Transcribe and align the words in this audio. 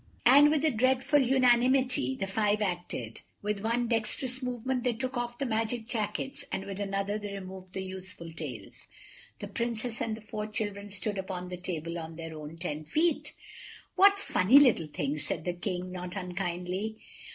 And 0.25 0.49
with 0.49 0.65
a 0.65 0.71
dreadful 0.71 1.19
unanimity 1.19 2.15
the 2.15 2.25
five 2.25 2.59
acted; 2.63 3.21
with 3.43 3.59
one 3.59 3.87
dexterous 3.87 4.41
movement 4.41 4.83
they 4.83 4.93
took 4.93 5.15
off 5.15 5.37
the 5.37 5.45
magic 5.45 5.85
jackets, 5.87 6.43
and 6.51 6.65
with 6.65 6.79
another 6.79 7.19
they 7.19 7.33
removed 7.33 7.73
the 7.73 7.83
useful 7.83 8.33
tails. 8.33 8.87
The 9.41 9.47
Princess 9.47 10.01
and 10.01 10.17
the 10.17 10.21
four 10.21 10.47
children 10.47 10.89
stood 10.89 11.19
upon 11.19 11.49
the 11.49 11.57
table 11.57 11.99
on 11.99 12.15
their 12.15 12.33
own 12.35 12.57
ten 12.57 12.83
feet. 12.83 13.33
"What 13.93 14.17
funny 14.17 14.57
little 14.57 14.87
things," 14.87 15.21
said 15.23 15.45
the 15.45 15.53
King, 15.53 15.91
not 15.91 16.15
unkindly. 16.15 16.97